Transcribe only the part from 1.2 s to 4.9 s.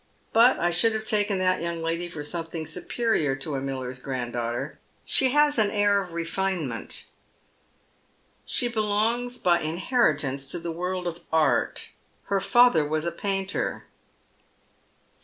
that young lady for something superior to a miller's granddaughter;